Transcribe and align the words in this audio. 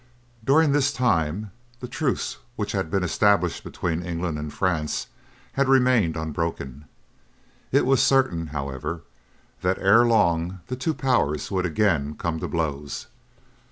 During 0.43 0.71
this 0.71 0.91
time 0.91 1.51
the 1.79 1.87
truce 1.87 2.37
which 2.55 2.71
had 2.71 2.89
been 2.89 3.03
established 3.03 3.63
between 3.63 4.01
England 4.01 4.39
and 4.39 4.51
France 4.51 5.05
had 5.53 5.67
remained 5.69 6.17
unbroken. 6.17 6.85
It 7.71 7.85
was 7.85 8.01
certain, 8.01 8.47
however, 8.47 9.03
that 9.61 9.77
ere 9.77 10.03
long 10.07 10.61
the 10.69 10.75
two 10.75 10.95
powers 10.95 11.51
would 11.51 11.67
again 11.67 12.15
come 12.15 12.39
to 12.39 12.47
blows. 12.47 13.05